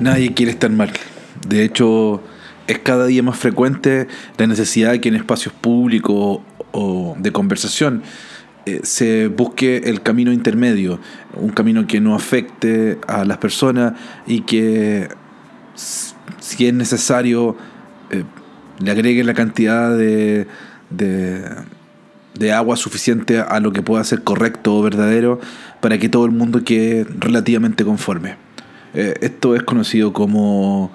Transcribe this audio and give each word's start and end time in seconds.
Nadie 0.00 0.32
quiere 0.32 0.52
estar 0.52 0.70
mal. 0.70 0.90
De 1.46 1.62
hecho, 1.62 2.22
es 2.66 2.78
cada 2.78 3.06
día 3.06 3.22
más 3.22 3.38
frecuente 3.38 4.08
la 4.38 4.46
necesidad 4.46 4.92
de 4.92 5.00
que 5.00 5.10
en 5.10 5.16
espacios 5.16 5.54
públicos 5.54 6.40
o 6.72 7.16
de 7.18 7.32
conversación 7.32 8.02
eh, 8.64 8.80
se 8.82 9.28
busque 9.28 9.82
el 9.84 10.02
camino 10.02 10.32
intermedio, 10.32 11.00
un 11.34 11.50
camino 11.50 11.86
que 11.86 12.00
no 12.00 12.14
afecte 12.14 12.98
a 13.06 13.24
las 13.24 13.38
personas 13.38 13.94
y 14.26 14.42
que 14.42 15.08
si 15.74 16.66
es 16.66 16.74
necesario 16.74 17.56
eh, 18.10 18.24
le 18.78 18.90
agregue 18.90 19.24
la 19.24 19.34
cantidad 19.34 19.96
de, 19.96 20.46
de, 20.90 22.52
agua 22.52 22.76
suficiente 22.76 23.38
a 23.38 23.60
lo 23.60 23.72
que 23.72 23.82
pueda 23.82 24.02
ser 24.04 24.22
correcto 24.22 24.76
o 24.76 24.82
verdadero 24.82 25.40
para 25.80 25.98
que 25.98 26.08
todo 26.08 26.24
el 26.24 26.30
mundo 26.32 26.64
quede 26.64 27.06
relativamente 27.18 27.84
conforme. 27.84 28.36
Eh, 28.94 29.14
esto 29.20 29.54
es 29.54 29.62
conocido 29.62 30.12
como 30.12 30.90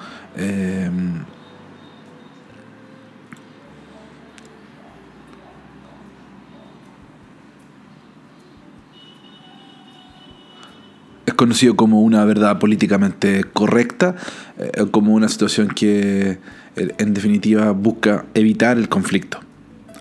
conocido 11.36 11.76
como 11.76 12.02
una 12.02 12.26
verdad 12.26 12.58
políticamente 12.60 13.44
correcta, 13.44 14.16
eh, 14.58 14.86
como 14.92 15.14
una 15.14 15.28
situación 15.30 15.68
que 15.68 16.40
eh, 16.76 16.96
en 16.98 17.14
definitiva 17.14 17.72
busca 17.72 18.26
evitar 18.34 18.78
el 18.78 18.90
conflicto. 18.90 19.45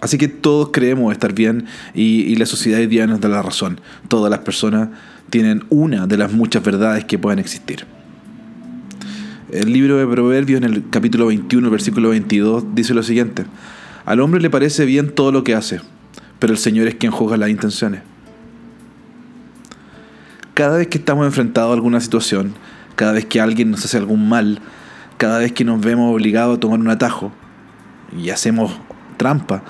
Así 0.04 0.18
que 0.18 0.28
todos 0.28 0.68
creemos 0.70 1.12
estar 1.12 1.32
bien 1.32 1.64
y, 1.94 2.36
la 2.36 2.44
sociedad 2.44 2.78
hoy 2.78 2.88
día 2.88 3.06
nos 3.06 3.22
da 3.22 3.30
la 3.30 3.40
razón. 3.40 3.80
Todas 4.08 4.30
las 4.30 4.40
personas 4.40 4.90
tienen 5.30 5.64
una 5.70 6.06
de 6.06 6.18
las 6.18 6.30
muchas 6.30 6.62
verdades 6.62 7.06
que 7.06 7.18
pueden 7.18 7.38
existir. 7.38 7.86
El 9.50 9.72
libro 9.72 9.96
de 9.96 10.06
Proverbios 10.06 10.58
en 10.58 10.64
el 10.64 10.90
capítulo 10.90 11.28
21, 11.28 11.70
versículo 11.70 12.10
22 12.10 12.74
dice 12.74 12.92
lo 12.92 13.02
siguiente. 13.02 13.46
Al 14.04 14.20
hombre 14.20 14.42
le 14.42 14.50
parece 14.50 14.84
bien 14.84 15.08
todo 15.08 15.32
lo 15.32 15.42
que 15.42 15.54
hace, 15.54 15.80
pero 16.38 16.52
el 16.52 16.58
Señor 16.58 16.86
es 16.86 16.96
quien 16.96 17.10
juzga 17.10 17.38
las 17.38 17.48
intenciones 17.48 18.02
cada 20.52 20.76
vez 20.76 20.86
que 20.86 20.98
estamos 20.98 21.26
enfrentados 21.26 21.70
a 21.70 21.74
alguna 21.74 21.98
situación, 22.00 22.54
cada 22.94 23.12
vez 23.12 23.24
que 23.24 23.40
alguien 23.40 23.72
nos 23.72 23.84
hace 23.84 23.96
algún 23.96 24.28
mal, 24.28 24.60
cada 25.16 25.38
vez 25.38 25.50
que 25.50 25.64
nos 25.64 25.80
vemos 25.80 26.14
obligados 26.14 26.58
a 26.58 26.60
tomar 26.60 26.78
un 26.78 26.90
atajo 26.90 27.32
y 28.16 28.30
hacemos 28.30 28.78
trampa, 29.24 29.62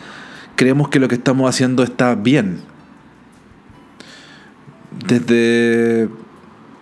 creemos 0.56 0.88
que 0.88 0.98
lo 0.98 1.06
que 1.06 1.14
estamos 1.14 1.48
haciendo 1.48 1.84
está 1.84 2.16
bien. 2.16 2.60
Desde 5.06 6.08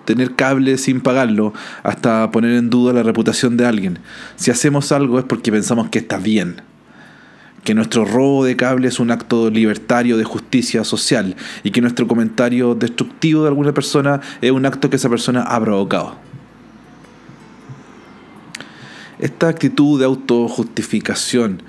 tener 0.06 0.34
cable 0.34 0.78
sin 0.78 1.03
pagarlo 1.03 1.53
hasta 1.83 2.31
poner 2.31 2.53
en 2.53 2.70
duda 2.70 2.95
la 2.95 3.03
reputación 3.03 3.59
de 3.59 3.67
alguien. 3.67 3.98
Si 4.37 4.50
hacemos 4.50 4.91
algo 4.91 5.19
es 5.19 5.27
porque 5.27 5.53
pensamos 5.53 5.91
que 5.91 5.98
está 5.98 6.17
bien 6.17 6.62
que 7.62 7.75
nuestro 7.75 8.05
robo 8.05 8.45
de 8.45 8.56
cable 8.56 8.89
es 8.89 8.98
un 8.98 9.12
acto 9.12 9.48
libertario 9.48 10.17
de 10.17 10.25
justicia 10.25 10.83
social 10.83 11.37
y 11.62 11.70
que 11.70 11.81
nuestro 11.81 12.09
comentario 12.09 12.75
destructivo 12.75 13.43
de 13.43 13.48
alguna 13.48 13.73
persona 13.73 14.20
es 14.41 14.50
un 14.50 14.67
acto 14.67 14.91
que 14.91 14.97
esa 14.97 15.09
persona 15.09 15.43
ha 15.43 15.61
provocado. 15.61 16.17
Esta 19.20 19.47
actitud 19.47 20.00
de 20.00 20.06
autojustificación 20.06 21.62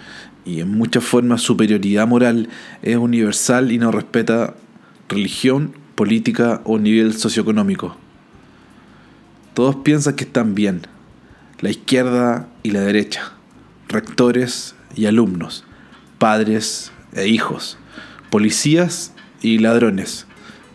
y 0.46 0.60
en 0.60 0.70
muchas 0.70 1.04
formas 1.04 1.42
superioridad 1.42 2.08
moral 2.08 2.50
es 2.81 2.98
universal 2.98 3.72
y 3.72 3.78
no 3.78 3.92
respeta 3.92 4.56
religión, 5.09 5.74
política 5.96 6.62
o 6.64 6.80
nivel 6.80 7.14
socioeconómico. 7.14 7.96
Todos 9.53 9.78
piensan 9.78 10.16
que 10.16 10.24
están 10.24 10.56
bien, 10.56 10.82
la 11.59 11.70
izquierda 11.70 12.48
y 12.64 12.72
la 12.72 12.82
derecha, 12.82 13.34
rectores 13.88 14.76
y 14.96 15.06
alumnos 15.06 15.66
padres 16.24 16.94
e 17.12 17.28
hijos, 17.28 17.78
policías 18.30 19.12
y 19.42 19.58
ladrones, 19.58 20.26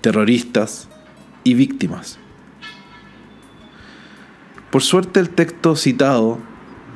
terroristas 0.03 0.89
y 1.43 1.55
víctimas. 1.55 2.19
Por 4.71 4.83
suerte 4.83 5.21
el 5.21 5.31
texto 5.31 5.75
citado 5.75 6.39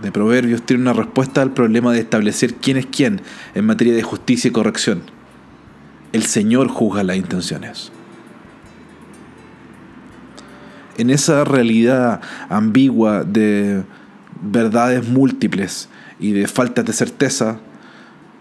de 0.03 0.13
Proverbios 0.13 0.63
tiene 0.63 0.83
una 0.83 0.93
respuesta 0.93 1.43
al 1.43 1.53
problema 1.53 1.93
de 1.93 2.01
establecer 2.01 2.55
quién 2.55 2.77
es 2.77 2.87
quién 2.87 3.23
en 3.55 3.65
materia 3.65 3.95
de 3.95 4.03
justicia 4.03 4.49
y 4.49 4.53
corrección. 4.53 5.03
El 6.13 6.25
Señor 6.25 6.69
juzga 6.69 7.05
las 7.05 7.17
intenciones. 7.17 7.93
En 10.99 11.09
esa 11.09 11.45
realidad 11.45 12.21
ambigua 12.51 13.25
de 13.25 13.83
verdades 14.43 15.09
múltiples 15.09 15.89
y 16.19 16.33
de 16.33 16.47
faltas 16.47 16.85
de 16.85 16.93
certeza, 16.93 17.61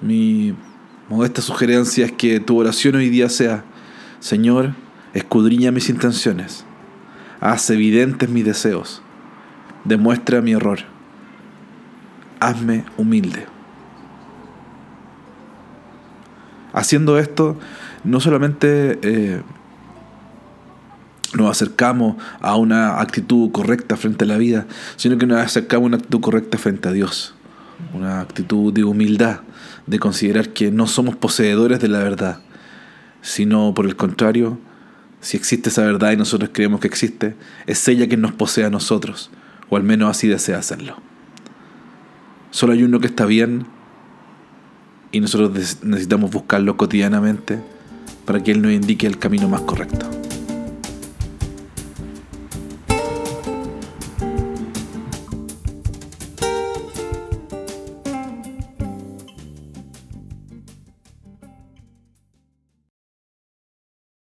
mi 0.02 0.56
modesta 1.10 1.42
sugerencia 1.42 2.06
es 2.06 2.12
que 2.12 2.40
tu 2.40 2.58
oración 2.58 2.96
hoy 2.96 3.10
día 3.10 3.30
sea, 3.30 3.64
Señor, 4.20 4.74
escudriña 5.14 5.72
mis 5.72 5.90
intenciones, 5.90 6.66
haz 7.40 7.70
evidentes 7.70 8.30
mis 8.30 8.46
deseos, 8.46 9.02
demuestra 9.86 10.42
mi 10.42 10.54
error, 10.54 10.91
hazme 12.42 12.84
humilde. 12.98 13.46
Haciendo 16.74 17.18
esto, 17.18 17.58
no 18.04 18.20
solamente 18.20 19.00
eh, 19.04 19.42
nos 21.34 21.50
acercamos 21.50 22.16
a 22.42 22.56
una 22.56 23.00
actitud 23.00 23.52
correcta 23.52 23.96
frente 23.96 24.26
a 24.26 24.28
la 24.28 24.38
vida, 24.38 24.66
sino 24.96 25.18
que 25.18 25.28
nos 25.28 25.40
acercamos 25.40 25.86
a 25.86 25.88
una 25.88 25.98
actitud 25.98 26.20
correcta 26.20 26.58
frente 26.58 26.90
a 26.90 26.92
Dios, 26.92 27.36
una 27.94 28.20
actitud 28.22 28.74
de 28.74 28.84
humildad, 28.84 29.42
de 29.86 30.00
considerar 30.00 30.50
que 30.50 30.72
no 30.72 30.88
somos 30.88 31.16
poseedores 31.16 31.80
de 31.80 31.88
la 31.90 32.00
verdad, 32.00 32.40
sino 33.22 33.74
por 33.74 33.86
el 33.86 33.96
contrario, 33.96 34.60
si 35.20 35.38
existe 35.38 35.70
esa 35.70 35.84
verdad 35.84 36.12
y 36.12 36.18
nosotros 36.18 36.50
creemos 36.54 36.80
que 36.80 36.88
existe, 36.88 37.36
es 37.68 37.88
ella 37.88 38.08
quien 38.08 38.22
nos 38.22 38.32
posee 38.32 38.66
a 38.66 38.70
nosotros, 38.70 39.30
o 39.70 39.78
al 39.78 39.84
menos 39.84 40.10
así 40.10 40.28
desea 40.28 40.58
hacerlo. 40.58 41.11
Solo 42.52 42.74
hay 42.74 42.84
uno 42.84 43.00
que 43.00 43.08
está 43.08 43.26
bien 43.26 43.66
y 45.12 45.20
nosotros 45.20 45.52
necesitamos 45.84 46.32
buscarlo 46.32 46.78
cotidianamente 46.78 47.60
para 48.26 48.44
que 48.44 48.52
Él 48.52 48.62
nos 48.62 48.72
indique 48.72 49.08
el 49.08 49.18
camino 49.18 49.50
más 49.50 49.62
correcto. 49.62 50.21